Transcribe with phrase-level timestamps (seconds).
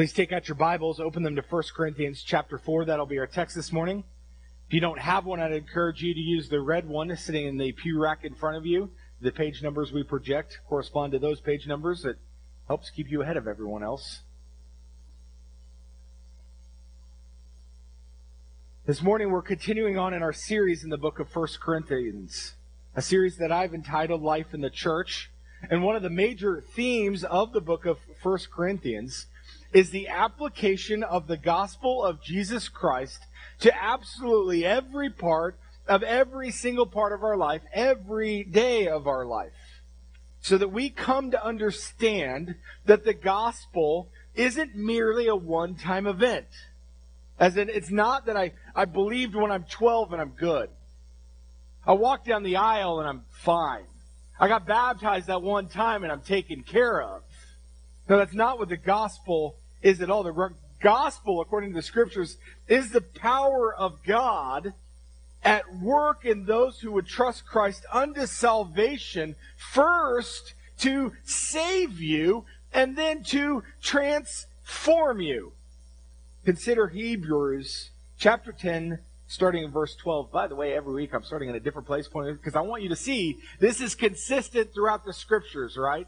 [0.00, 2.86] Please take out your Bibles, open them to 1 Corinthians chapter 4.
[2.86, 4.02] That'll be our text this morning.
[4.66, 7.58] If you don't have one, I'd encourage you to use the red one sitting in
[7.58, 8.92] the pew rack in front of you.
[9.20, 12.06] The page numbers we project correspond to those page numbers.
[12.06, 12.16] It
[12.66, 14.20] helps keep you ahead of everyone else.
[18.86, 22.54] This morning we're continuing on in our series in the book of 1 Corinthians,
[22.96, 25.30] a series that I've entitled Life in the Church.
[25.68, 29.26] And one of the major themes of the book of 1 Corinthians
[29.72, 33.18] is the application of the gospel of Jesus Christ
[33.60, 39.24] to absolutely every part of every single part of our life, every day of our
[39.26, 39.52] life.
[40.40, 42.54] So that we come to understand
[42.86, 46.46] that the gospel isn't merely a one time event.
[47.38, 50.70] As in, it's not that I, I believed when I'm 12 and I'm good.
[51.86, 53.84] I walk down the aisle and I'm fine.
[54.38, 57.22] I got baptized that one time and I'm taken care of.
[58.08, 60.22] No, that's not what the gospel is at all.
[60.22, 62.36] The gospel, according to the scriptures,
[62.68, 64.74] is the power of God
[65.42, 72.96] at work in those who would trust Christ unto salvation, first to save you and
[72.96, 75.52] then to transform you.
[76.44, 80.30] Consider Hebrews chapter 10, starting in verse 12.
[80.30, 82.88] By the way, every week I'm starting in a different place because I want you
[82.90, 86.06] to see this is consistent throughout the scriptures, right?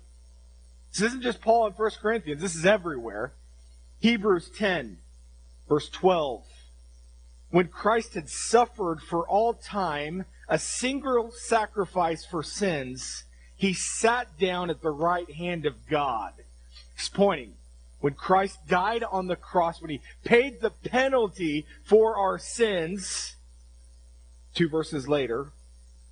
[0.92, 3.32] This isn't just Paul in 1 Corinthians, this is everywhere.
[4.02, 4.98] Hebrews 10,
[5.68, 6.42] verse 12.
[7.52, 13.22] When Christ had suffered for all time a single sacrifice for sins,
[13.54, 16.32] he sat down at the right hand of God.
[16.96, 17.54] He's pointing.
[18.00, 23.36] When Christ died on the cross, when he paid the penalty for our sins,
[24.52, 25.52] two verses later,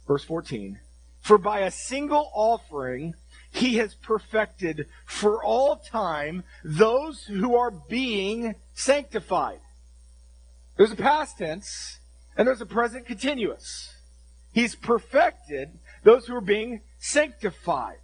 [0.06, 0.78] verse 14,
[1.20, 3.16] for by a single offering
[3.52, 9.60] he has perfected for all time those who are being sanctified.
[10.76, 11.98] There's a past tense
[12.36, 13.94] and there's a present continuous.
[14.52, 17.98] He's perfected those who are being sanctified.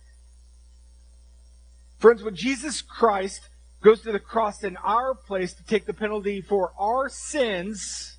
[1.98, 3.48] Friends, when Jesus Christ
[3.82, 8.18] goes to the cross in our place to take the penalty for our sins,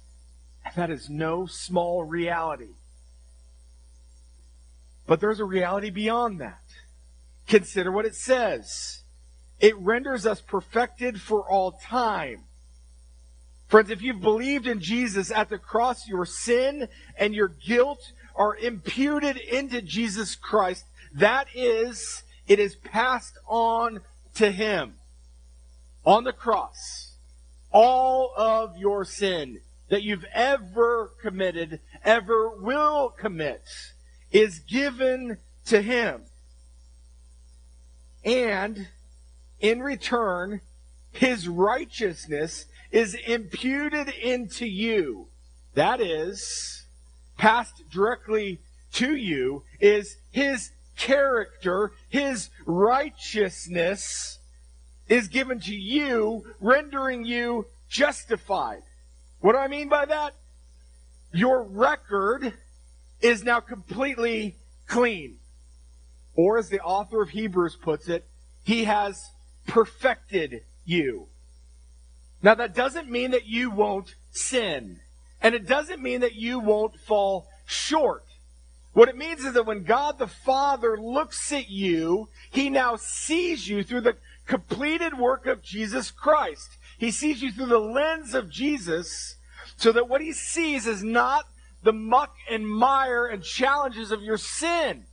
[0.76, 2.74] that is no small reality.
[5.06, 6.62] But there's a reality beyond that.
[7.48, 9.04] Consider what it says.
[9.60, 12.44] It renders us perfected for all time.
[13.68, 16.88] Friends, if you've believed in Jesus at the cross, your sin
[17.18, 20.86] and your guilt are imputed into Jesus Christ.
[21.14, 24.02] That is, it is passed on
[24.36, 24.94] to Him
[26.06, 27.16] on the cross.
[27.72, 29.60] All of your sin
[29.90, 33.64] that you've ever committed, ever will commit,
[34.32, 36.24] is given to Him.
[38.28, 38.90] And
[39.62, 40.60] in return,
[41.14, 45.28] his righteousness is imputed into you.
[45.76, 46.84] That is,
[47.38, 48.60] passed directly
[48.94, 54.40] to you, is his character, his righteousness
[55.08, 58.82] is given to you, rendering you justified.
[59.40, 60.34] What do I mean by that?
[61.32, 62.52] Your record
[63.22, 65.38] is now completely clean.
[66.38, 68.26] Or as the author of Hebrews puts it,
[68.64, 69.32] he has
[69.66, 71.28] perfected you.
[72.42, 75.02] Now that doesn't mean that you won't sin.
[75.42, 78.24] And it doesn't mean that you won't fall short.
[78.94, 83.68] What it means is that when God the Father looks at you, He now sees
[83.68, 86.70] you through the completed work of Jesus Christ.
[86.98, 89.36] He sees you through the lens of Jesus
[89.76, 91.46] so that what He sees is not
[91.84, 95.06] the muck and mire and challenges of your sin.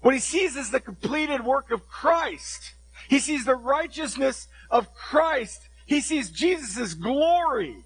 [0.00, 2.72] What he sees is the completed work of Christ.
[3.08, 5.68] He sees the righteousness of Christ.
[5.86, 7.76] He sees Jesus' glory.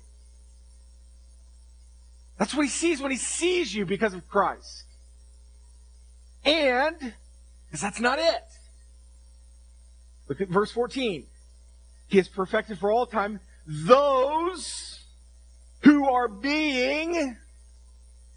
[2.39, 4.84] That's what he sees when he sees you because of Christ.
[6.45, 7.15] And,
[7.67, 8.45] because that's not it.
[10.28, 11.25] Look at verse 14.
[12.09, 15.01] He has perfected for all time those
[15.81, 17.36] who are being,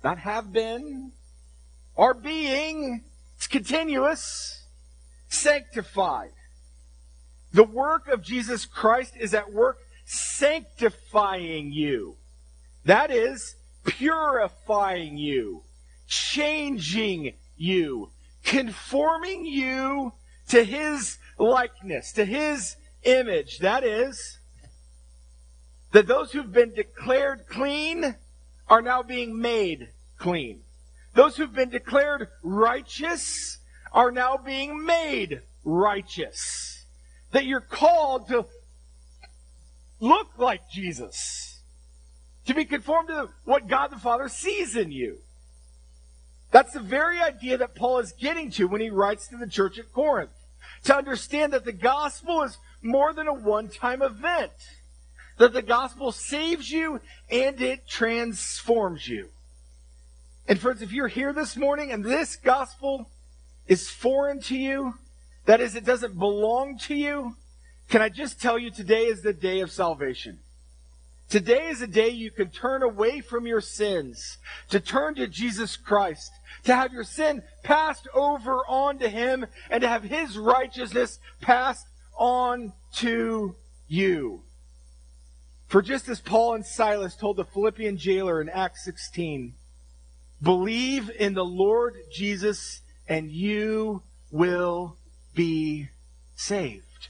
[0.04, 1.12] not have been,
[1.98, 3.04] are being
[3.46, 4.64] it's continuous.
[5.30, 6.32] Sanctified.
[7.54, 12.16] The work of Jesus Christ is at work sanctifying you.
[12.86, 15.62] That is, purifying you,
[16.08, 18.10] changing you,
[18.44, 20.14] conforming you
[20.50, 23.60] to His likeness, to His image.
[23.60, 24.40] That is,
[25.92, 28.16] that those who've been declared clean
[28.68, 30.65] are now being made clean.
[31.16, 33.58] Those who've been declared righteous
[33.92, 36.86] are now being made righteous.
[37.32, 38.46] That you're called to
[40.02, 41.62] look like Jesus,
[42.46, 45.20] to be conformed to what God the Father sees in you.
[46.52, 49.80] That's the very idea that Paul is getting to when he writes to the church
[49.80, 50.32] at Corinth.
[50.84, 54.52] To understand that the gospel is more than a one time event,
[55.38, 57.00] that the gospel saves you
[57.32, 59.30] and it transforms you.
[60.48, 63.10] And friends, if you're here this morning and this gospel
[63.68, 64.94] is foreign to you,
[65.46, 67.36] that is, it doesn't belong to you,
[67.90, 70.40] can I just tell you today is the day of salvation.
[71.30, 74.38] Today is a day you can turn away from your sins,
[74.70, 76.32] to turn to Jesus Christ,
[76.66, 82.74] to have your sin passed over onto Him, and to have His righteousness passed on
[82.98, 83.56] to
[83.88, 84.44] you.
[85.68, 89.56] For just as Paul and Silas told the Philippian jailer in Acts 16,
[90.46, 94.96] believe in the Lord Jesus and you will
[95.34, 95.90] be
[96.36, 97.10] saved.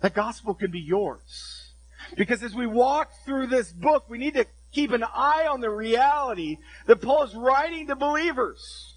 [0.00, 1.70] That gospel can be yours.
[2.16, 5.70] Because as we walk through this book, we need to keep an eye on the
[5.70, 8.94] reality that Paul is writing to believers.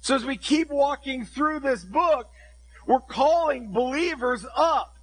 [0.00, 2.30] So as we keep walking through this book,
[2.86, 4.96] we're calling believers up.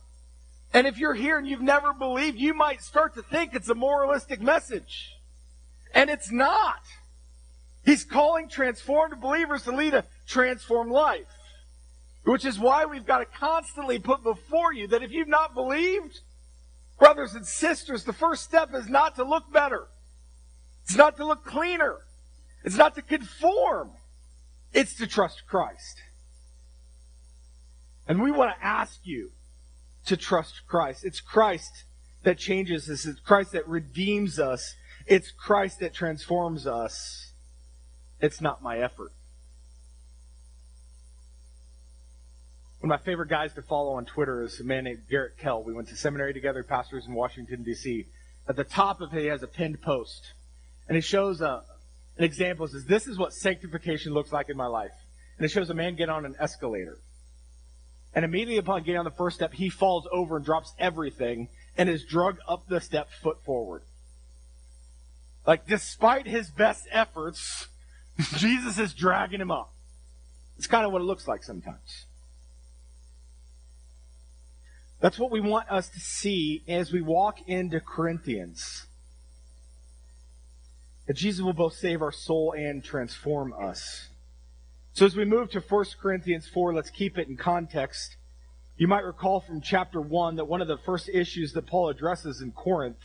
[0.73, 3.75] And if you're here and you've never believed, you might start to think it's a
[3.75, 5.13] moralistic message.
[5.93, 6.81] And it's not.
[7.87, 11.25] He's calling transformed believers to lead a transformed life.
[12.25, 16.19] Which is why we've got to constantly put before you that if you've not believed,
[16.99, 19.87] brothers and sisters, the first step is not to look better.
[20.83, 21.99] It's not to look cleaner.
[22.65, 23.91] It's not to conform.
[24.73, 26.01] It's to trust Christ.
[28.05, 29.31] And we want to ask you
[30.07, 31.05] to trust Christ.
[31.05, 31.85] It's Christ
[32.23, 33.05] that changes us.
[33.05, 34.75] It's Christ that redeems us.
[35.05, 37.26] It's Christ that transforms us.
[38.19, 39.11] It's not my effort.
[42.79, 45.63] One of my favorite guys to follow on Twitter is a man named Garrett Kell.
[45.63, 48.05] We went to seminary together, pastors in Washington, D.C.
[48.47, 50.33] At the top of it, he has a pinned post.
[50.87, 51.63] And he shows a,
[52.17, 52.65] an example.
[52.65, 54.93] It says, This is what sanctification looks like in my life.
[55.37, 56.99] And it shows a man get on an escalator.
[58.13, 61.89] And immediately upon getting on the first step, he falls over and drops everything and
[61.89, 63.83] is drugged up the step foot forward.
[65.45, 67.67] Like, despite his best efforts,
[68.37, 69.73] Jesus is dragging him up.
[70.57, 72.05] It's kind of what it looks like sometimes.
[74.99, 78.87] That's what we want us to see as we walk into Corinthians.
[81.05, 84.07] That Jesus will both save our soul and transform us.
[84.93, 88.17] So as we move to 1 Corinthians 4, let's keep it in context.
[88.77, 92.41] You might recall from chapter 1 that one of the first issues that Paul addresses
[92.41, 92.97] in Corinth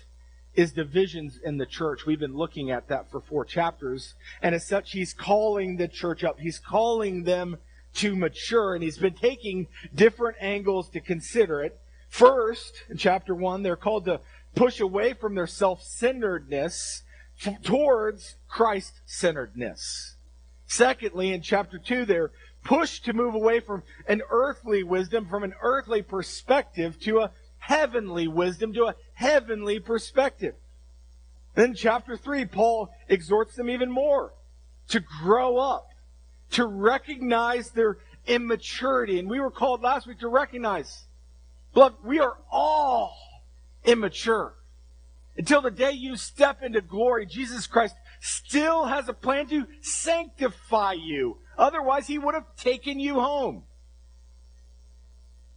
[0.54, 2.06] is divisions in the church.
[2.06, 4.14] We've been looking at that for four chapters.
[4.42, 6.40] And as such, he's calling the church up.
[6.40, 7.58] He's calling them
[7.94, 11.78] to mature, and he's been taking different angles to consider it.
[12.08, 14.20] First, in chapter 1, they're called to
[14.54, 17.02] push away from their self centeredness
[17.62, 20.16] towards Christ centeredness.
[20.66, 22.30] Secondly, in chapter 2, they're
[22.64, 28.28] pushed to move away from an earthly wisdom, from an earthly perspective, to a heavenly
[28.28, 30.54] wisdom, to a heavenly perspective.
[31.54, 34.32] Then, chapter 3, Paul exhorts them even more
[34.88, 35.88] to grow up,
[36.52, 39.18] to recognize their immaturity.
[39.18, 41.04] And we were called last week to recognize
[41.74, 43.16] Beloved, we are all
[43.84, 44.54] immature.
[45.36, 50.92] Until the day you step into glory, Jesus Christ still has a plan to sanctify
[50.92, 51.38] you.
[51.56, 53.64] Otherwise, he would have taken you home.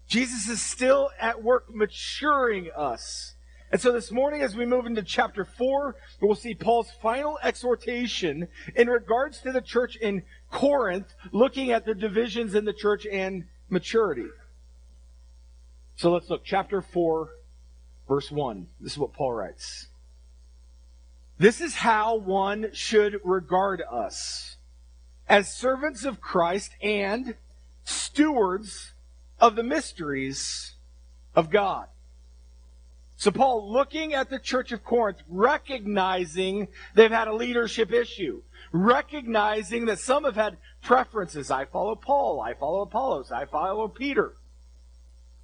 [0.07, 3.35] Jesus is still at work maturing us.
[3.75, 8.48] And so this morning, as we move into chapter 4, we'll see Paul's final exhortation
[8.74, 13.44] in regards to the church in Corinth, looking at the divisions in the church and
[13.67, 14.27] maturity.
[15.98, 16.46] So let's look.
[16.46, 17.29] Chapter 4,
[18.08, 18.67] verse 1.
[18.79, 19.89] This is what Paul writes.
[21.38, 24.55] This is how one should regard us
[25.27, 27.36] as servants of Christ and
[27.84, 28.94] stewards
[29.38, 30.75] of the mysteries
[31.36, 31.88] of God.
[33.17, 38.41] So Paul, looking at the church of Corinth, recognizing they've had a leadership issue,
[38.72, 41.50] recognizing that some have had preferences.
[41.50, 44.34] I follow Paul, I follow Apollos, I follow Peter.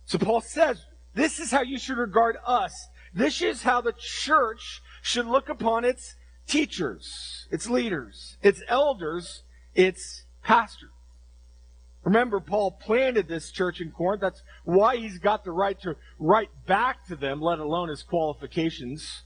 [0.05, 2.89] So Paul says, this is how you should regard us.
[3.13, 6.15] This is how the church should look upon its
[6.47, 9.43] teachers, its leaders, its elders,
[9.75, 10.90] its pastors.
[12.03, 14.21] Remember, Paul planted this church in Corinth.
[14.21, 19.21] That's why he's got the right to write back to them, let alone his qualifications.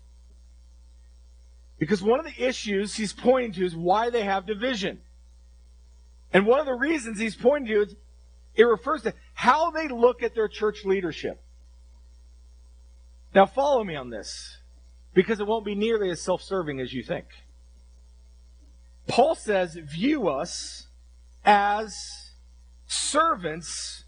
[1.80, 5.00] Because one of the issues he's pointing to is why they have division.
[6.34, 7.96] And one of the reasons he's pointing to is
[8.56, 11.42] it refers to how they look at their church leadership.
[13.34, 14.58] Now, follow me on this,
[15.14, 17.26] because it won't be nearly as self serving as you think.
[19.08, 20.88] Paul says, view us
[21.44, 22.25] as
[22.88, 24.06] servants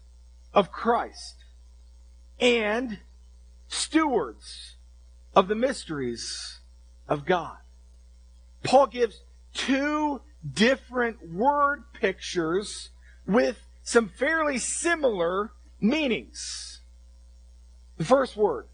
[0.54, 1.36] of Christ
[2.40, 2.98] and
[3.68, 4.76] stewards
[5.34, 6.60] of the mysteries
[7.08, 7.56] of God.
[8.62, 9.22] Paul gives
[9.54, 10.20] two
[10.54, 12.90] different word pictures
[13.26, 16.80] with some fairly similar meanings.
[17.96, 18.66] The first word,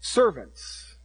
[0.00, 0.96] servants.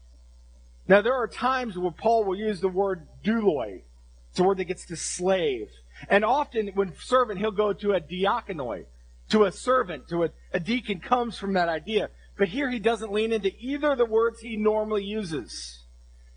[0.87, 3.81] Now, there are times where Paul will use the word douloi.
[4.29, 5.69] It's a word that gets to slave.
[6.09, 8.85] And often, when servant, he'll go to a diakonoi,
[9.29, 12.09] to a servant, to a, a deacon comes from that idea.
[12.37, 15.83] But here he doesn't lean into either of the words he normally uses.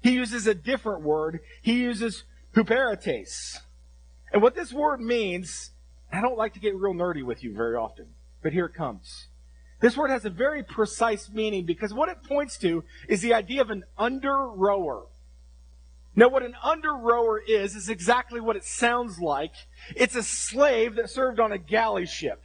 [0.01, 1.41] He uses a different word.
[1.61, 2.25] He uses
[2.55, 3.59] huperetes.
[4.33, 5.71] And what this word means,
[6.13, 8.07] I don't like to get real nerdy with you very often,
[8.43, 9.27] but here it comes.
[9.81, 13.61] This word has a very precise meaning because what it points to is the idea
[13.61, 15.07] of an under rower.
[16.19, 19.53] Now, what an under rower is, is exactly what it sounds like.
[19.95, 22.43] It's a slave that served on a galley ship.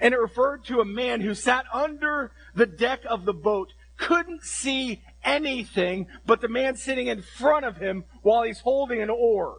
[0.00, 4.42] And it referred to a man who sat under the deck of the boat, couldn't
[4.42, 9.58] see anything but the man sitting in front of him while he's holding an oar.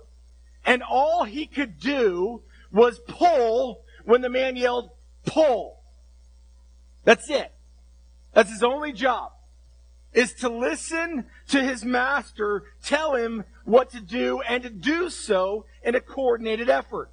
[0.65, 4.89] And all he could do was pull when the man yelled,
[5.25, 5.79] pull.
[7.05, 7.53] That's it.
[8.34, 9.32] That's his only job.
[10.13, 15.65] Is to listen to his master tell him what to do and to do so
[15.84, 17.10] in a coordinated effort.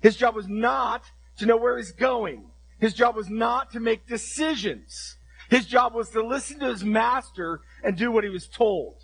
[0.00, 1.04] His job was not
[1.38, 2.44] to know where he's going.
[2.78, 5.16] His job was not to make decisions.
[5.48, 8.96] His job was to listen to his master and do what he was told.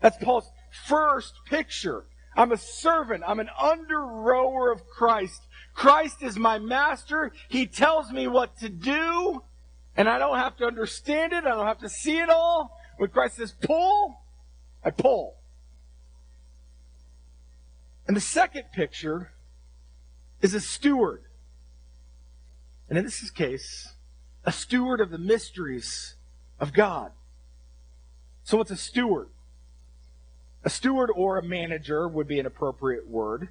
[0.00, 0.50] That's Paul's
[0.86, 2.04] first picture.
[2.36, 3.24] I'm a servant.
[3.26, 5.42] I'm an under rower of Christ.
[5.74, 7.32] Christ is my master.
[7.48, 9.42] He tells me what to do,
[9.96, 11.44] and I don't have to understand it.
[11.44, 12.78] I don't have to see it all.
[12.98, 14.20] When Christ says pull,
[14.84, 15.36] I pull.
[18.06, 19.32] And the second picture
[20.40, 21.22] is a steward.
[22.88, 23.94] And in this case,
[24.44, 26.14] a steward of the mysteries
[26.60, 27.10] of God.
[28.44, 29.28] So what's a steward?
[30.62, 33.48] A steward or a manager would be an appropriate word,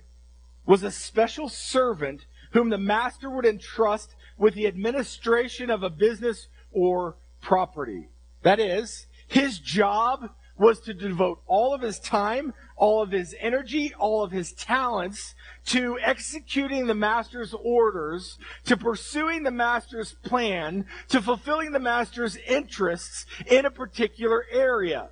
[0.66, 6.48] was a special servant whom the master would entrust with the administration of a business
[6.72, 8.10] or property.
[8.44, 13.94] That is, his job was to devote all of his time, all of his energy,
[13.98, 21.22] all of his talents to executing the master's orders, to pursuing the master's plan, to
[21.22, 25.10] fulfilling the master's interests in a particular area.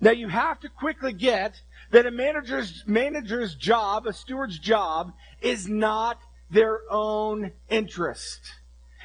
[0.00, 5.68] Now you have to quickly get that a manager's, manager's job, a steward's job, is
[5.68, 6.18] not
[6.50, 8.40] their own interest.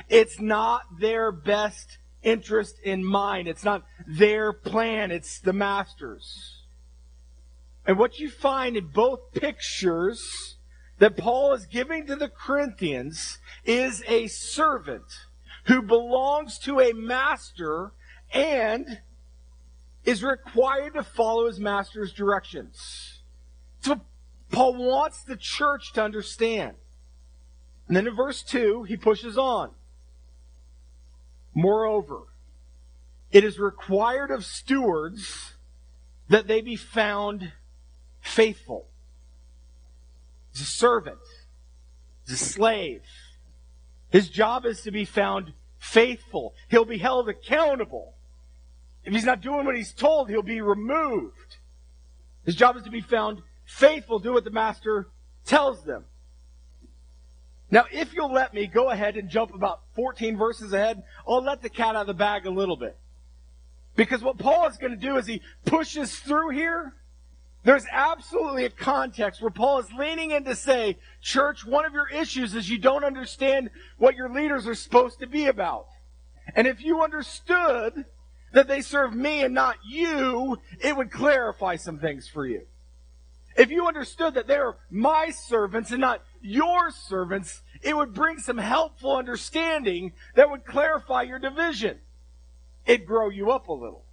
[0.08, 3.48] It's not their best interest in mind.
[3.48, 6.64] It's not their plan, it's the master's.
[7.86, 10.58] And what you find in both pictures
[11.00, 15.06] that Paul is giving to the Corinthians is a servant
[15.66, 17.92] who belongs to a master
[18.34, 19.00] and
[20.04, 23.22] is required to follow his master's directions.
[23.82, 24.02] So
[24.52, 26.76] Paul wants the church to understand.
[27.90, 29.72] And then in verse 2, he pushes on.
[31.56, 32.22] Moreover,
[33.32, 35.54] it is required of stewards
[36.30, 37.52] that they be found
[38.22, 38.88] faithful.
[40.54, 41.18] He's a servant.
[42.28, 43.02] He's a slave.
[44.12, 46.54] His job is to be found faithful.
[46.70, 48.14] He'll be held accountable.
[49.04, 51.58] If he's not doing what he's told, he'll be removed.
[52.46, 55.08] His job is to be found faithful, do what the master
[55.44, 56.06] tells them.
[57.72, 61.62] Now, if you'll let me go ahead and jump about 14 verses ahead, I'll let
[61.62, 62.98] the cat out of the bag a little bit.
[63.96, 66.94] Because what Paul is going to do is he pushes through here.
[67.64, 72.08] There's absolutely a context where Paul is leaning in to say, church, one of your
[72.08, 75.88] issues is you don't understand what your leaders are supposed to be about.
[76.56, 78.06] And if you understood
[78.54, 82.66] that they serve me and not you, it would clarify some things for you.
[83.60, 88.58] If you understood that they're my servants and not your servants, it would bring some
[88.58, 92.00] helpful understanding that would clarify your division.
[92.86, 94.06] It'd grow you up a little.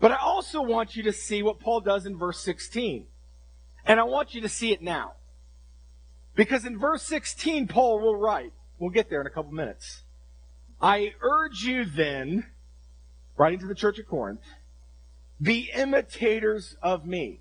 [0.00, 3.04] But I also want you to see what Paul does in verse 16.
[3.84, 5.12] And I want you to see it now.
[6.34, 10.04] Because in verse 16, Paul will write, we'll get there in a couple minutes.
[10.80, 12.46] I urge you then,
[13.36, 14.40] writing to the church at Corinth,
[15.42, 17.40] be imitators of me.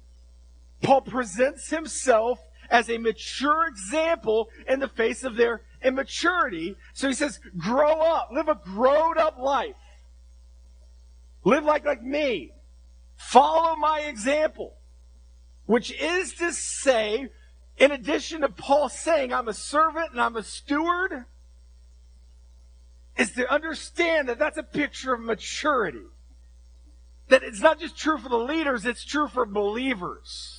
[0.82, 6.76] Paul presents himself as a mature example in the face of their immaturity.
[6.94, 9.76] So he says, grow up, live a grown up life.
[11.44, 12.52] Live like, like me.
[13.16, 14.76] Follow my example.
[15.66, 17.30] Which is to say,
[17.78, 21.26] in addition to Paul saying, I'm a servant and I'm a steward,
[23.18, 26.06] is to understand that that's a picture of maturity.
[27.28, 30.59] That it's not just true for the leaders, it's true for believers.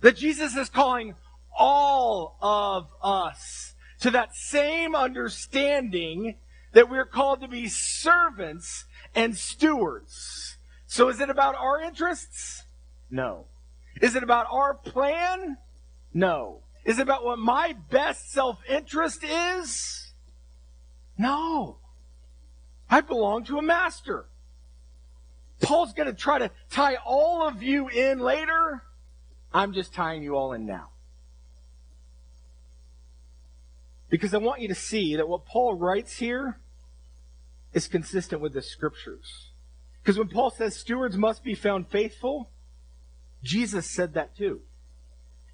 [0.00, 1.14] That Jesus is calling
[1.56, 6.36] all of us to that same understanding
[6.72, 8.84] that we're called to be servants
[9.14, 10.58] and stewards.
[10.86, 12.64] So is it about our interests?
[13.10, 13.46] No.
[14.00, 15.56] Is it about our plan?
[16.12, 16.60] No.
[16.84, 20.12] Is it about what my best self interest is?
[21.18, 21.78] No.
[22.88, 24.26] I belong to a master.
[25.60, 28.82] Paul's going to try to tie all of you in later.
[29.52, 30.90] I'm just tying you all in now.
[34.08, 36.58] Because I want you to see that what Paul writes here
[37.72, 39.50] is consistent with the scriptures.
[40.02, 42.50] Because when Paul says stewards must be found faithful,
[43.42, 44.60] Jesus said that too.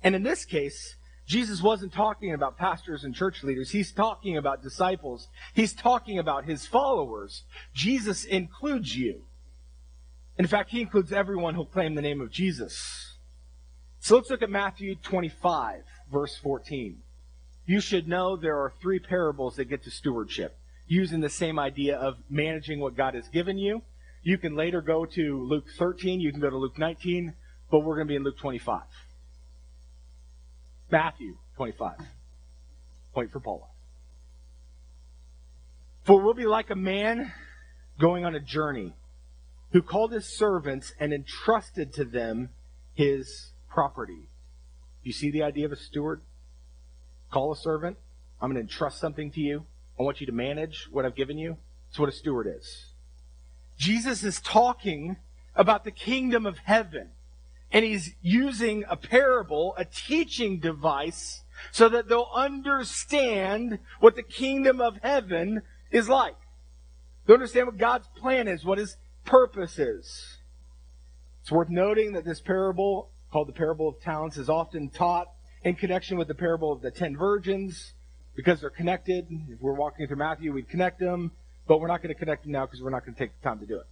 [0.02, 0.96] And in this case,
[1.26, 3.70] Jesus wasn't talking about pastors and church leaders.
[3.70, 5.28] He's talking about disciples.
[5.54, 7.44] He's talking about his followers.
[7.72, 9.22] Jesus includes you.
[10.38, 13.11] In fact, he includes everyone who'll claim the name of Jesus.
[14.02, 16.98] So let's look at Matthew 25, verse 14.
[17.66, 21.98] You should know there are three parables that get to stewardship, using the same idea
[21.98, 23.82] of managing what God has given you.
[24.24, 27.32] You can later go to Luke 13, you can go to Luke 19,
[27.70, 28.82] but we're going to be in Luke 25.
[30.90, 31.92] Matthew 25.
[33.14, 33.66] Point for Paula.
[36.02, 37.32] For we'll be like a man
[38.00, 38.94] going on a journey
[39.70, 42.48] who called his servants and entrusted to them
[42.94, 44.28] his property.
[45.02, 46.20] You see the idea of a steward?
[47.30, 47.96] Call a servant.
[48.40, 49.64] I'm going to entrust something to you.
[49.98, 51.56] I want you to manage what I've given you.
[51.88, 52.86] That's what a steward is.
[53.78, 55.16] Jesus is talking
[55.54, 57.10] about the kingdom of heaven.
[57.70, 64.80] And he's using a parable, a teaching device, so that they'll understand what the kingdom
[64.80, 66.36] of heaven is like.
[67.26, 70.38] They'll understand what God's plan is, what his purpose is.
[71.40, 75.28] It's worth noting that this parable, called the parable of talents, is often taught
[75.64, 77.94] in connection with the parable of the ten virgins
[78.36, 79.26] because they're connected.
[79.48, 81.32] If we're walking through Matthew, we'd connect them,
[81.66, 83.48] but we're not going to connect them now because we're not going to take the
[83.48, 83.86] time to do it.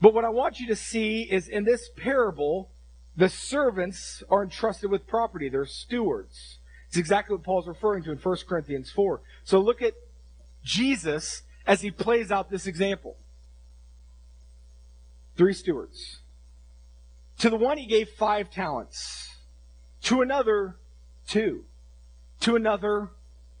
[0.00, 2.68] But what I want you to see is in this parable,
[3.16, 5.48] the servants are entrusted with property.
[5.48, 6.58] They're stewards.
[6.88, 9.20] It's exactly what Paul's referring to in 1 Corinthians 4.
[9.44, 9.94] So look at
[10.62, 13.16] Jesus as he plays out this example.
[15.36, 16.20] Three stewards.
[17.38, 19.34] To the one he gave five talents.
[20.04, 20.76] To another,
[21.26, 21.64] two.
[22.40, 23.10] To another,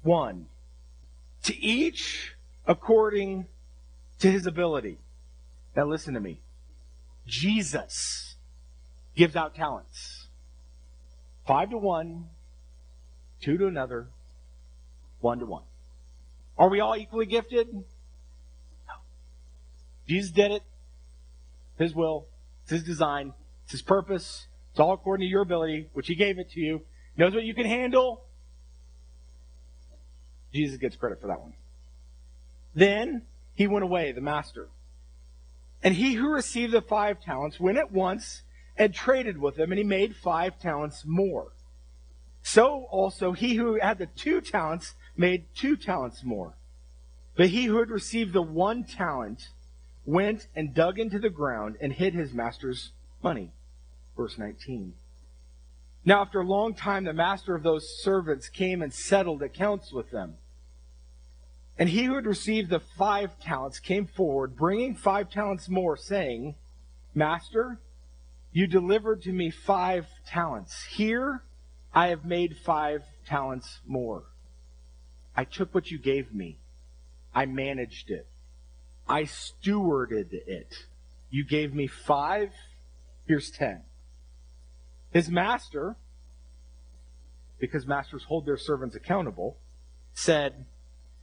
[0.02, 0.46] one.
[1.44, 2.34] To each
[2.66, 3.46] according
[4.20, 4.98] to his ability.
[5.76, 6.40] Now listen to me.
[7.26, 8.36] Jesus
[9.14, 10.28] gives out talents.
[11.46, 12.26] Five to one,
[13.40, 14.08] two to another,
[15.20, 15.62] one to one.
[16.58, 17.72] Are we all equally gifted?
[17.72, 17.82] No.
[20.08, 20.62] Jesus did it.
[21.78, 22.26] His will.
[22.68, 23.32] His design.
[23.66, 24.46] It's His purpose.
[24.70, 26.82] It's all according to your ability, which He gave it to you.
[27.16, 28.24] He knows what you can handle.
[30.52, 31.52] Jesus gets credit for that one.
[32.74, 33.22] Then
[33.54, 34.68] he went away, the master.
[35.82, 38.42] And he who received the five talents went at once
[38.76, 41.52] and traded with them, and he made five talents more.
[42.42, 46.54] So also he who had the two talents made two talents more.
[47.34, 49.48] But he who had received the one talent
[50.04, 53.52] went and dug into the ground and hid his master's money.
[54.16, 54.94] Verse 19.
[56.04, 60.10] Now, after a long time, the master of those servants came and settled accounts with
[60.10, 60.36] them.
[61.78, 66.54] And he who had received the five talents came forward, bringing five talents more, saying,
[67.14, 67.80] Master,
[68.52, 70.84] you delivered to me five talents.
[70.84, 71.42] Here
[71.92, 74.24] I have made five talents more.
[75.36, 76.58] I took what you gave me,
[77.34, 78.26] I managed it,
[79.06, 80.72] I stewarded it.
[81.28, 82.52] You gave me five,
[83.26, 83.82] here's ten.
[85.12, 85.96] His master,
[87.58, 89.56] because masters hold their servants accountable,
[90.12, 90.66] said,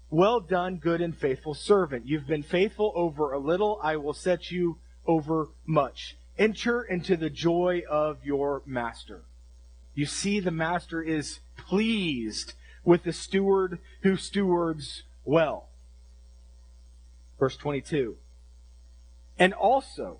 [0.09, 2.05] well done, good and faithful servant.
[2.05, 3.79] You've been faithful over a little.
[3.81, 6.15] I will set you over much.
[6.37, 9.21] Enter into the joy of your master.
[9.95, 15.69] You see, the master is pleased with the steward who stewards well.
[17.39, 18.17] Verse 22.
[19.39, 20.19] And also,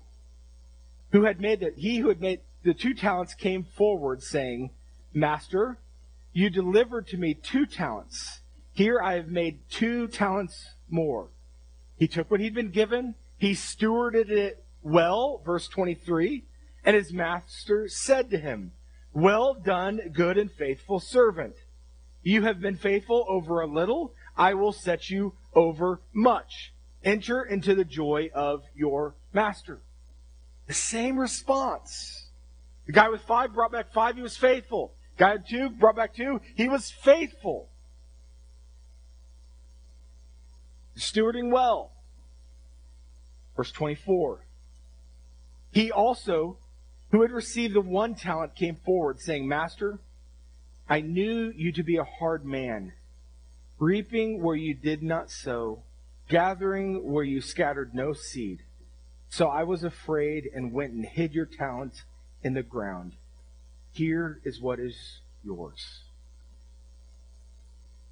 [1.12, 4.70] who had made that he who had made the two talents came forward saying,
[5.12, 5.78] Master,
[6.32, 8.40] you delivered to me two talents.
[8.72, 11.28] Here I have made two talents more.
[11.96, 16.44] He took what he'd been given, he stewarded it well, verse 23,
[16.84, 18.72] and his master said to him,
[19.12, 21.54] Well done, good and faithful servant.
[22.22, 26.72] You have been faithful over a little, I will set you over much.
[27.04, 29.80] Enter into the joy of your master.
[30.66, 32.23] The same response.
[32.86, 34.92] The guy with five brought back five, he was faithful.
[35.16, 37.68] Guy with two brought back two, he was faithful.
[40.96, 41.92] Stewarding well.
[43.56, 44.44] Verse 24.
[45.72, 46.58] He also,
[47.10, 49.98] who had received the one talent, came forward, saying, Master,
[50.88, 52.92] I knew you to be a hard man,
[53.78, 55.82] reaping where you did not sow,
[56.28, 58.62] gathering where you scattered no seed.
[59.30, 62.04] So I was afraid and went and hid your talent
[62.44, 63.14] in the ground.
[63.92, 66.00] Here is what is yours.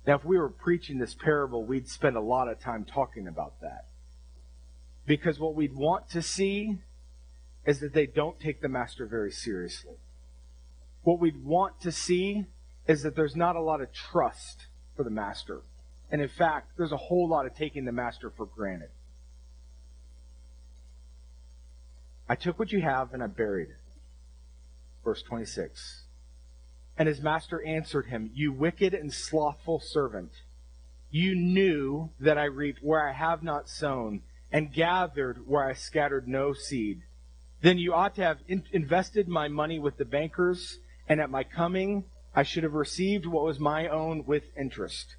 [0.06, 3.60] Now, if we were preaching this parable, we'd spend a lot of time talking about
[3.60, 3.86] that.
[5.06, 6.78] Because what we'd want to see
[7.64, 9.94] is that they don't take the master very seriously.
[11.02, 12.46] What we'd want to see
[12.88, 14.66] is that there's not a lot of trust
[14.96, 15.60] for the master.
[16.10, 18.90] And in fact, there's a whole lot of taking the master for granted.
[22.28, 23.81] I took what you have and I buried it.
[25.04, 26.04] Verse 26.
[26.96, 30.30] And his master answered him, You wicked and slothful servant.
[31.10, 36.28] You knew that I reap where I have not sown and gathered where I scattered
[36.28, 37.02] no seed.
[37.62, 41.44] Then you ought to have in- invested my money with the bankers, and at my
[41.44, 45.16] coming I should have received what was my own with interest.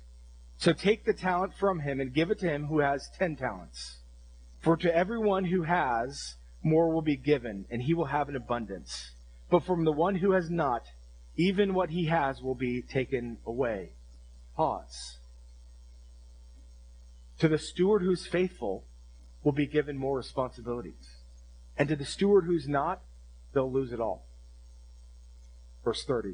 [0.57, 3.97] So take the talent from him and give it to him who has ten talents.
[4.59, 9.11] For to everyone who has, more will be given, and he will have an abundance.
[9.53, 10.81] But from the one who has not,
[11.37, 13.91] even what he has will be taken away.
[14.57, 15.19] Pause.
[17.37, 18.83] To the steward who's faithful
[19.43, 21.17] will be given more responsibilities.
[21.77, 23.01] And to the steward who's not,
[23.53, 24.25] they'll lose it all.
[25.83, 26.33] Verse 30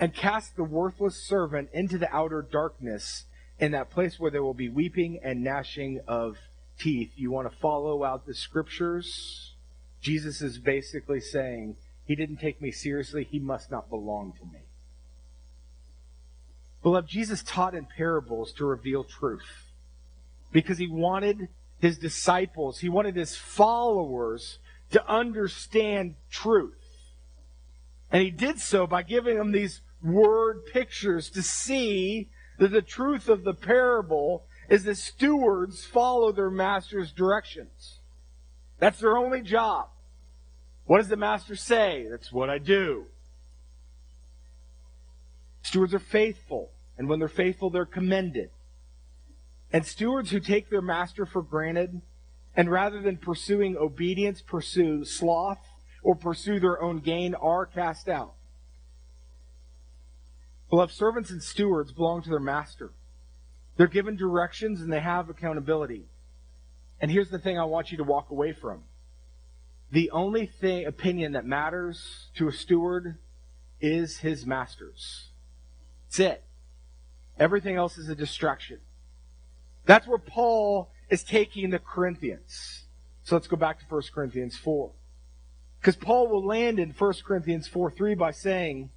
[0.00, 3.26] and cast the worthless servant into the outer darkness
[3.58, 6.38] in that place where there will be weeping and gnashing of
[6.78, 7.12] teeth.
[7.14, 9.52] You want to follow out the scriptures?
[10.00, 13.24] Jesus is basically saying, He didn't take me seriously.
[13.24, 14.60] He must not belong to me.
[16.82, 19.70] Beloved, Jesus taught in parables to reveal truth
[20.50, 24.58] because he wanted his disciples, he wanted his followers
[24.90, 26.74] to understand truth.
[28.10, 33.28] And he did so by giving them these word pictures to see that the truth
[33.28, 38.00] of the parable is that stewards follow their master's directions.
[38.78, 39.88] That's their only job.
[40.86, 42.06] What does the master say?
[42.10, 43.06] That's what I do.
[45.62, 48.50] Stewards are faithful, and when they're faithful, they're commended.
[49.72, 52.02] And stewards who take their master for granted,
[52.56, 55.64] and rather than pursuing obedience, pursue sloth
[56.02, 58.34] or pursue their own gain, are cast out.
[60.68, 62.92] Beloved, servants and stewards belong to their master.
[63.76, 66.04] They're given directions and they have accountability.
[67.00, 68.82] And here's the thing I want you to walk away from.
[69.92, 73.18] The only thing, opinion that matters to a steward
[73.78, 75.28] is his master's.
[76.06, 76.44] That's it.
[77.38, 78.78] Everything else is a distraction.
[79.84, 82.84] That's where Paul is taking the Corinthians.
[83.22, 84.90] So let's go back to 1 Corinthians 4.
[85.78, 88.90] Because Paul will land in 1 Corinthians 4 3 by saying,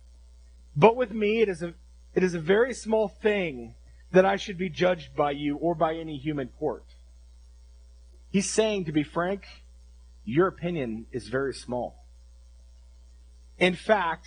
[0.78, 1.74] but with me, it is a,
[2.14, 3.76] it is a very small thing
[4.12, 6.86] that I should be judged by you or by any human court.
[8.30, 9.46] He's saying, to be frank,
[10.26, 12.04] your opinion is very small.
[13.58, 14.26] In fact,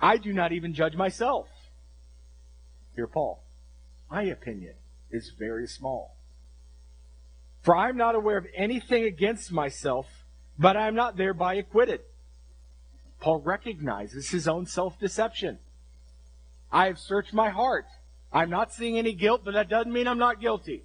[0.00, 1.48] I do not even judge myself.
[2.94, 3.42] Dear Paul,
[4.10, 4.74] my opinion
[5.10, 6.16] is very small.
[7.62, 10.06] For I am not aware of anything against myself,
[10.58, 12.00] but I am not thereby acquitted.
[13.20, 15.58] Paul recognizes his own self deception.
[16.70, 17.86] I have searched my heart.
[18.32, 20.84] I'm not seeing any guilt, but that doesn't mean I'm not guilty.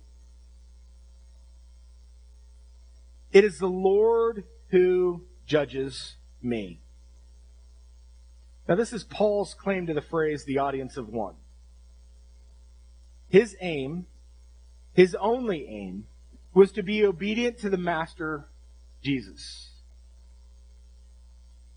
[3.31, 6.79] It is the Lord who judges me.
[8.67, 11.35] Now, this is Paul's claim to the phrase the audience of one.
[13.27, 14.05] His aim,
[14.93, 16.05] his only aim,
[16.53, 18.45] was to be obedient to the Master,
[19.03, 19.69] Jesus.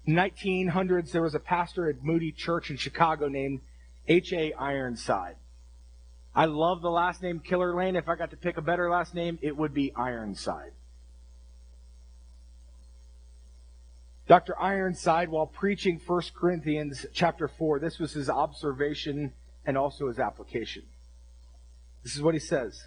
[0.07, 3.61] In 1900s, there was a pastor at Moody Church in Chicago named
[4.09, 4.53] H.A.
[4.55, 5.37] Ironside.
[6.35, 7.95] I love the last name Killer Lane.
[7.95, 10.73] If I got to pick a better last name, it would be Ironside.
[14.29, 14.59] Dr.
[14.61, 19.33] Ironside, while preaching 1 Corinthians chapter 4, this was his observation
[19.67, 20.83] and also his application.
[22.05, 22.85] This is what he says.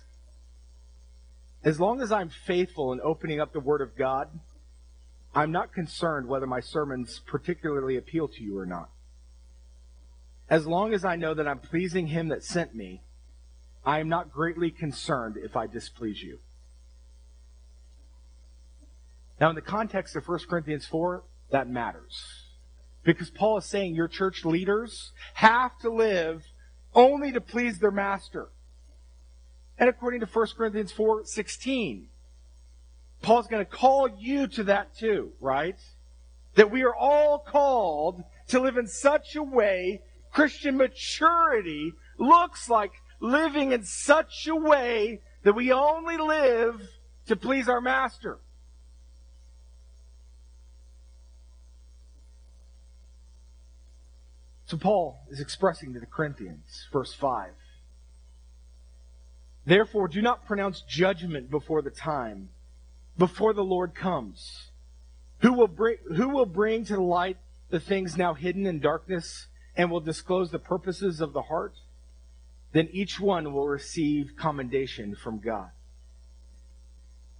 [1.63, 4.29] As long as I'm faithful in opening up the Word of God,
[5.33, 8.89] I'm not concerned whether my sermons particularly appeal to you or not.
[10.49, 13.01] As long as I know that I'm pleasing Him that sent me,
[13.83, 16.39] I am not greatly concerned if I displease you.
[19.39, 22.43] Now, in the context of 1 Corinthians 4, that matters.
[23.03, 26.43] Because Paul is saying your church leaders have to live
[26.93, 28.47] only to please their master.
[29.77, 32.07] And according to 1 Corinthians 4 16,
[33.21, 35.77] Paul's going to call you to that too, right?
[36.55, 42.91] That we are all called to live in such a way, Christian maturity looks like
[43.19, 46.81] living in such a way that we only live
[47.27, 48.39] to please our master.
[54.65, 57.51] So Paul is expressing to the Corinthians, verse 5.
[59.65, 62.49] Therefore, do not pronounce judgment before the time,
[63.17, 64.69] before the Lord comes.
[65.39, 67.37] Who will bring, who will bring to light
[67.69, 71.73] the things now hidden in darkness and will disclose the purposes of the heart?
[72.73, 75.69] Then each one will receive commendation from God.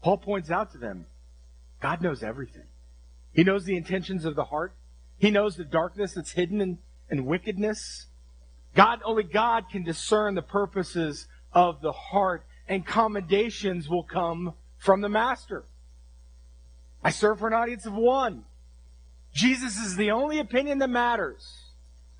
[0.01, 1.07] Paul points out to them,
[1.81, 2.67] God knows everything.
[3.33, 4.73] He knows the intentions of the heart.
[5.17, 6.77] He knows the darkness that's hidden in
[7.09, 8.07] and wickedness.
[8.75, 15.01] God, only God can discern the purposes of the heart, and commendations will come from
[15.01, 15.63] the Master.
[17.03, 18.43] I serve for an audience of one.
[19.33, 21.65] Jesus is the only opinion that matters.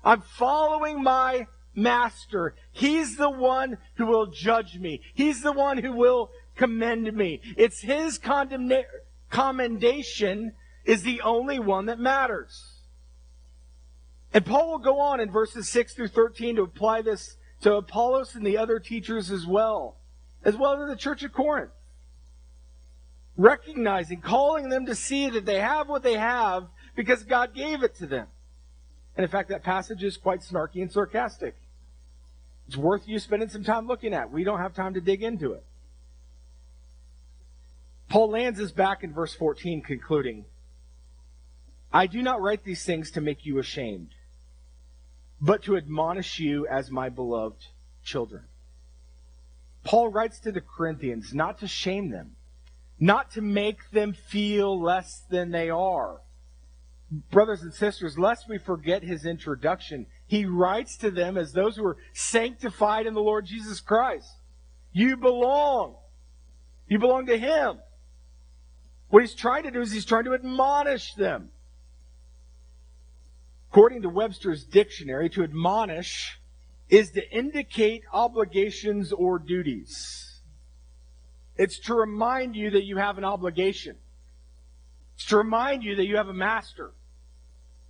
[0.04, 2.54] I'm following my Master.
[2.72, 5.00] He's the one who will judge me.
[5.14, 7.40] He's the one who will commend me.
[7.56, 8.84] It's His condemna-
[9.30, 10.52] commendation
[10.84, 12.75] is the only one that matters.
[14.36, 18.34] And Paul will go on in verses 6 through 13 to apply this to Apollos
[18.34, 19.96] and the other teachers as well,
[20.44, 21.70] as well as the church of Corinth.
[23.38, 27.94] Recognizing, calling them to see that they have what they have because God gave it
[27.94, 28.26] to them.
[29.16, 31.56] And in fact, that passage is quite snarky and sarcastic.
[32.68, 34.30] It's worth you spending some time looking at.
[34.30, 35.64] We don't have time to dig into it.
[38.10, 40.44] Paul lands us back in verse 14, concluding,
[41.90, 44.10] I do not write these things to make you ashamed
[45.40, 47.66] but to admonish you as my beloved
[48.02, 48.44] children.
[49.84, 52.36] Paul writes to the Corinthians not to shame them,
[52.98, 56.20] not to make them feel less than they are.
[57.30, 61.86] Brothers and sisters, lest we forget his introduction, he writes to them as those who
[61.86, 64.28] are sanctified in the Lord Jesus Christ.
[64.92, 65.94] You belong.
[66.88, 67.78] You belong to him.
[69.08, 71.50] What he's trying to do is he's trying to admonish them.
[73.76, 76.40] According to Webster's dictionary, to admonish
[76.88, 80.40] is to indicate obligations or duties.
[81.58, 83.96] It's to remind you that you have an obligation.
[85.16, 86.92] It's to remind you that you have a master.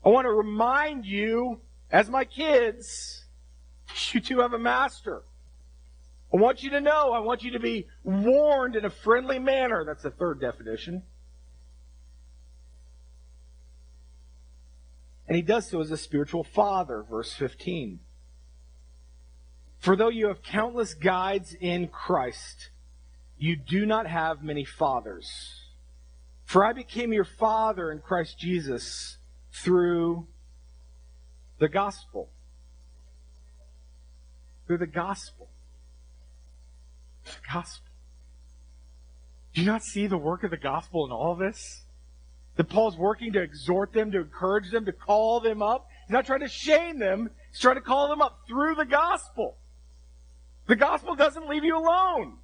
[0.05, 1.61] I want to remind you,
[1.93, 3.25] as my kids,
[4.11, 5.23] you too have a master.
[6.35, 9.85] I want you to know, I want you to be warned in a friendly manner.
[9.85, 11.05] That's the third definition.
[15.29, 18.01] And he does so as a spiritual father, verse 15.
[19.79, 22.71] For though you have countless guides in Christ,
[23.39, 25.29] you do not have many fathers.
[26.45, 29.19] For I became your father in Christ Jesus
[29.53, 30.27] through
[31.59, 32.31] the gospel.
[34.67, 35.49] Through the gospel.
[37.25, 37.87] The gospel.
[39.55, 41.86] Do you not see the work of the gospel in all this?
[42.57, 45.89] That Paul's working to exhort them, to encourage them, to call them up.
[46.07, 47.31] He's not trying to shame them.
[47.51, 49.57] He's trying to call them up through the gospel.
[50.67, 52.39] The gospel doesn't leave you alone.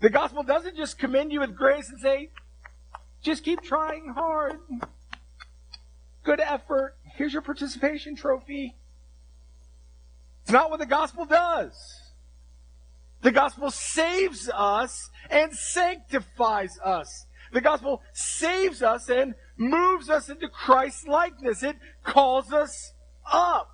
[0.00, 2.30] The gospel doesn't just commend you with grace and say,
[3.22, 4.60] just keep trying hard.
[6.22, 6.96] Good effort.
[7.14, 8.76] Here's your participation trophy.
[10.42, 11.74] It's not what the gospel does.
[13.22, 17.25] The gospel saves us and sanctifies us.
[17.52, 21.62] The gospel saves us and moves us into Christ's likeness.
[21.62, 22.92] It calls us
[23.30, 23.70] up.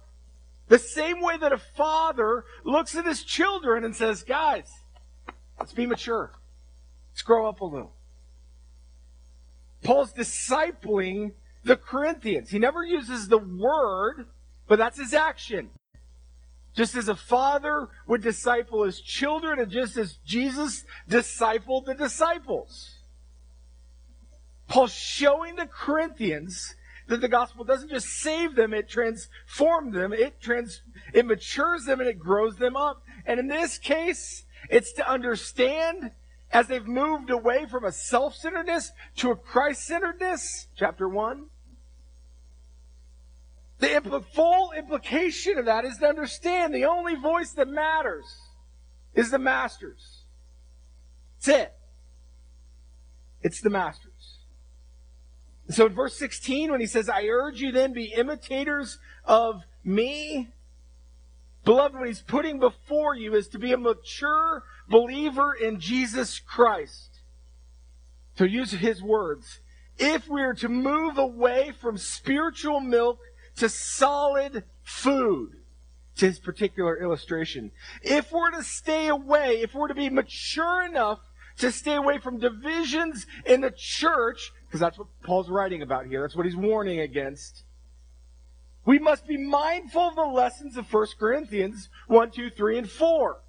[0.69, 4.71] The same way that a father looks at his children and says, guys,
[5.59, 6.33] let's be mature.
[7.13, 7.93] Let's grow up a little.
[9.83, 11.33] Paul's discipling
[11.65, 12.51] the Corinthians.
[12.51, 14.27] He never uses the word,
[14.67, 15.71] but that's his action.
[16.75, 23.02] Just as a father would disciple his children, and just as Jesus discipled the disciples.
[24.73, 30.41] Paul's showing the Corinthians that the gospel doesn't just save them, it transforms them, it
[30.41, 30.81] trans,
[31.13, 33.03] it matures them and it grows them up.
[33.27, 36.13] And in this case, it's to understand
[36.51, 41.49] as they've moved away from a self-centeredness to a Christ-centeredness, chapter 1.
[43.79, 48.25] The impl- full implication of that is to understand the only voice that matters
[49.13, 50.23] is the master's.
[51.45, 51.75] That's it.
[53.43, 54.12] It's the master's.
[55.71, 60.49] So in verse 16, when he says, I urge you then be imitators of me,
[61.65, 67.21] beloved, what he's putting before you is to be a mature believer in Jesus Christ.
[68.37, 69.61] To use his words,
[69.99, 73.19] if we are to move away from spiritual milk
[73.57, 75.57] to solid food,
[76.17, 77.71] to his particular illustration,
[78.03, 81.21] if we're to stay away, if we're to be mature enough
[81.59, 86.23] to stay away from divisions in the church, because that's what Paul's writing about here,
[86.23, 87.65] that's what he's warning against.
[88.87, 93.41] We must be mindful of the lessons of 1 Corinthians 1, 2, 3, and 4.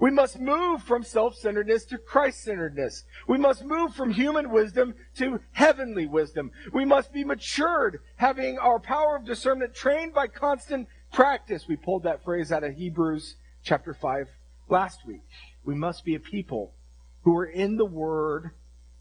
[0.00, 3.04] We must move from self-centeredness to Christ-centeredness.
[3.28, 6.50] We must move from human wisdom to heavenly wisdom.
[6.72, 11.68] We must be matured, having our power of discernment trained by constant practice.
[11.68, 14.26] We pulled that phrase out of Hebrews chapter 5
[14.68, 15.22] last week.
[15.64, 16.72] We must be a people
[17.22, 18.50] who are in the Word,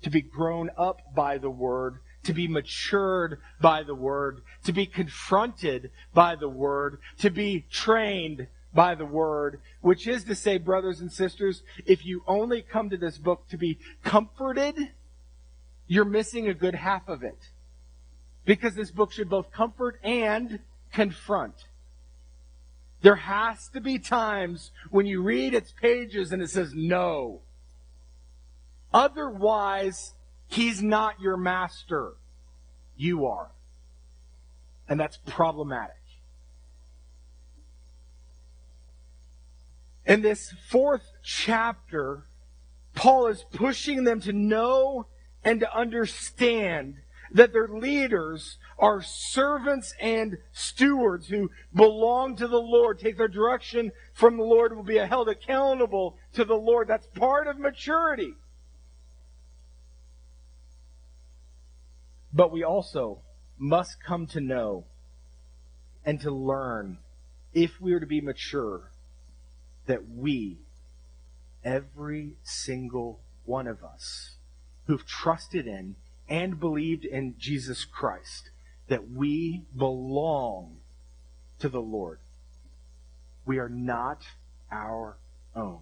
[0.06, 4.86] to be grown up by the Word, to be matured by the Word, to be
[4.86, 11.00] confronted by the Word, to be trained by the word, which is to say, brothers
[11.00, 14.76] and sisters, if you only come to this book to be comforted,
[15.88, 17.50] you're missing a good half of it.
[18.44, 20.60] Because this book should both comfort and
[20.92, 21.56] confront.
[23.02, 27.40] There has to be times when you read its pages and it says no.
[28.96, 30.14] Otherwise,
[30.48, 32.14] he's not your master.
[32.96, 33.52] You are.
[34.88, 35.98] And that's problematic.
[40.06, 42.24] In this fourth chapter,
[42.94, 45.08] Paul is pushing them to know
[45.44, 46.96] and to understand
[47.34, 53.92] that their leaders are servants and stewards who belong to the Lord, take their direction
[54.14, 56.88] from the Lord, will be held accountable to the Lord.
[56.88, 58.36] That's part of maturity.
[62.36, 63.20] But we also
[63.58, 64.84] must come to know
[66.06, 66.98] and to learn
[67.54, 68.92] if we are to be mature
[69.86, 70.58] that we,
[71.64, 74.36] every single one of us,
[74.86, 75.96] who've trusted in
[76.28, 78.50] and believed in Jesus Christ,
[78.90, 80.78] that we belong
[81.60, 82.20] to the Lord.
[83.46, 84.24] We are not
[84.70, 85.16] our
[85.56, 85.80] own.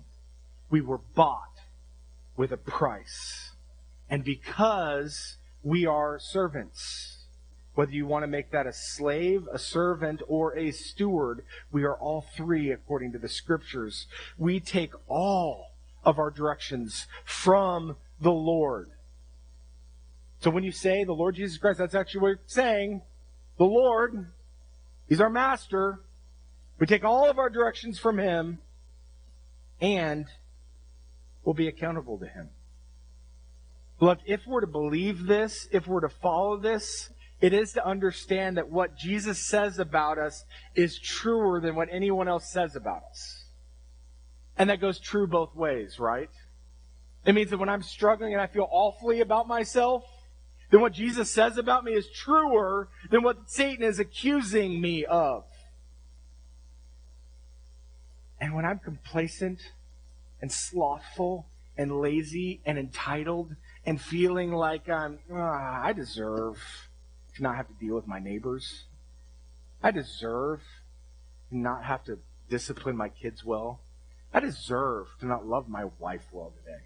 [0.69, 1.61] We were bought
[2.37, 3.51] with a price.
[4.07, 7.25] And because we are servants,
[7.75, 11.95] whether you want to make that a slave, a servant, or a steward, we are
[11.95, 14.05] all three according to the scriptures.
[14.37, 15.71] We take all
[16.03, 18.91] of our directions from the Lord.
[20.41, 23.01] So when you say the Lord Jesus Christ, that's actually what you're saying.
[23.57, 24.27] The Lord,
[25.07, 26.01] He's our master.
[26.79, 28.59] We take all of our directions from Him
[29.79, 30.25] and
[31.45, 32.49] we'll be accountable to Him.
[34.25, 37.09] If we're to believe this, if we're to follow this,
[37.41, 42.27] it is to understand that what Jesus says about us is truer than what anyone
[42.27, 43.45] else says about us.
[44.57, 46.29] And that goes true both ways, right?
[47.25, 50.03] It means that when I'm struggling and I feel awfully about myself,
[50.71, 55.43] then what Jesus says about me is truer than what Satan is accusing me of.
[58.39, 59.59] And when I'm complacent
[60.41, 66.57] and slothful and lazy and entitled and feeling like I'm, ah, I deserve
[67.35, 68.85] to not have to deal with my neighbors.
[69.81, 70.61] I deserve
[71.49, 72.19] to not have to
[72.49, 73.81] discipline my kids well.
[74.33, 76.83] I deserve to not love my wife well today.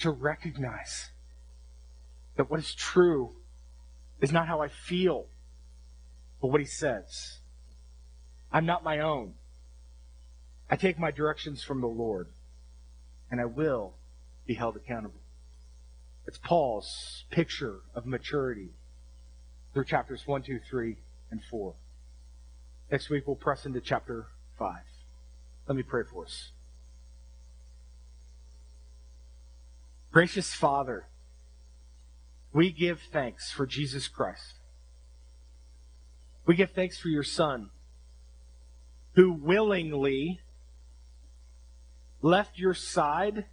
[0.00, 1.10] To recognize
[2.36, 3.30] that what is true
[4.20, 5.26] is not how I feel,
[6.40, 7.38] but what he says.
[8.52, 9.34] I'm not my own.
[10.68, 12.28] I take my directions from the Lord,
[13.30, 13.94] and I will
[14.46, 15.23] be held accountable.
[16.26, 18.70] It's Paul's picture of maturity
[19.72, 20.96] through chapters 1, 2, 3,
[21.30, 21.74] and 4.
[22.90, 24.26] Next week, we'll press into chapter
[24.58, 24.76] 5.
[25.66, 26.50] Let me pray for us.
[30.12, 31.06] Gracious Father,
[32.52, 34.54] we give thanks for Jesus Christ.
[36.46, 37.70] We give thanks for your Son,
[39.14, 40.40] who willingly
[42.22, 43.46] left your side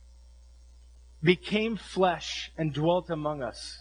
[1.24, 3.80] became flesh and dwelt among us,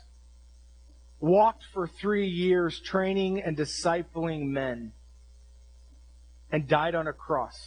[1.21, 4.93] walked for three years training and discipling men,
[6.53, 7.59] and died on a cross.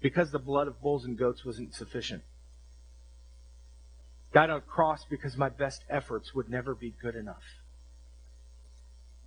[0.00, 2.22] Because the blood of bulls and goats wasn't sufficient.
[4.32, 7.42] Died on a cross because my best efforts would never be good enough.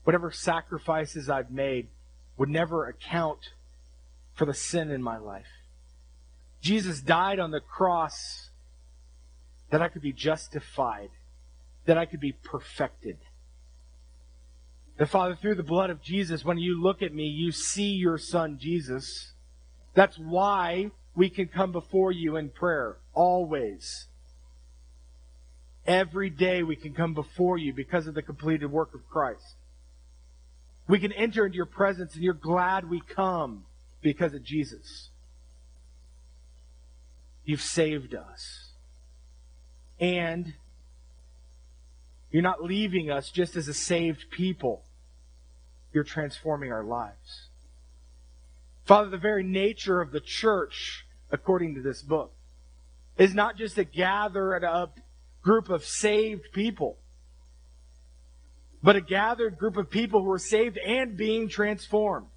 [0.04, 1.88] Whatever sacrifices I've made
[2.38, 3.40] would never account
[4.40, 5.52] for the sin in my life.
[6.62, 8.52] Jesus died on the cross
[9.70, 11.10] that I could be justified,
[11.86, 13.18] that I could be perfected.
[14.98, 18.18] The Father, through the blood of Jesus, when you look at me, you see your
[18.18, 19.34] Son, Jesus.
[19.94, 24.08] That's why we can come before you in prayer, always.
[25.86, 29.56] Every day we can come before you because of the completed work of Christ.
[30.88, 33.66] We can enter into your presence and you're glad we come
[34.02, 35.10] because of Jesus.
[37.44, 38.74] You've saved us.
[40.00, 40.54] And
[42.32, 44.84] you're not leaving us just as a saved people.
[45.92, 47.50] You're transforming our lives.
[48.86, 52.34] Father, the very nature of the church, according to this book,
[53.18, 54.90] is not just to gather at a
[55.42, 56.98] group of saved people,
[58.82, 62.28] but a gathered group of people who are saved and being transformed.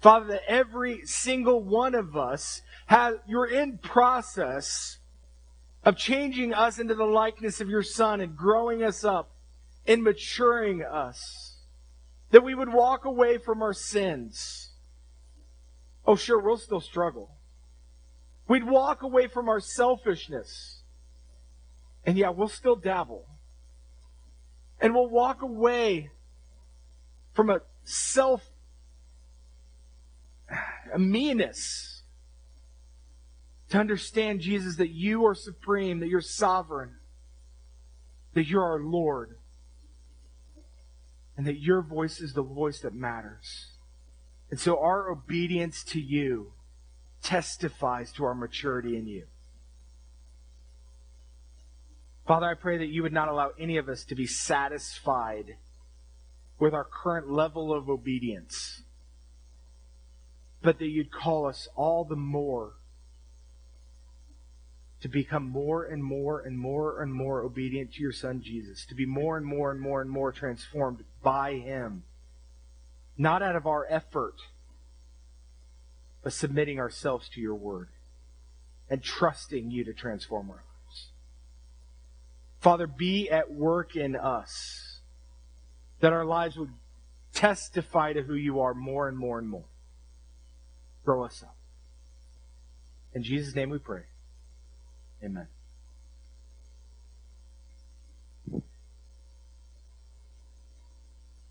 [0.00, 4.98] Father, that every single one of us has, you're in process
[5.84, 9.30] of changing us into the likeness of your Son and growing us up
[9.86, 11.56] and maturing us.
[12.30, 14.70] That we would walk away from our sins.
[16.06, 17.30] Oh, sure, we'll still struggle.
[18.46, 20.82] We'd walk away from our selfishness.
[22.04, 23.26] And yeah, we'll still dabble.
[24.80, 26.10] And we'll walk away
[27.34, 28.47] from a self
[30.92, 32.02] a meanness
[33.70, 36.96] to understand, Jesus, that you are supreme, that you're sovereign,
[38.34, 39.36] that you're our Lord,
[41.36, 43.72] and that your voice is the voice that matters.
[44.50, 46.52] And so our obedience to you
[47.22, 49.26] testifies to our maturity in you.
[52.26, 55.56] Father, I pray that you would not allow any of us to be satisfied
[56.58, 58.82] with our current level of obedience
[60.62, 62.72] but that you'd call us all the more
[65.00, 68.94] to become more and more and more and more obedient to your Son Jesus, to
[68.94, 72.02] be more and more and more and more transformed by Him,
[73.16, 74.34] not out of our effort,
[76.24, 77.88] but submitting ourselves to your Word
[78.90, 81.08] and trusting you to transform our lives.
[82.60, 84.98] Father, be at work in us,
[86.00, 86.72] that our lives would
[87.32, 89.66] testify to who you are more and more and more
[91.08, 91.56] grow us up.
[93.14, 94.02] In Jesus' name we pray.
[95.24, 95.48] Amen.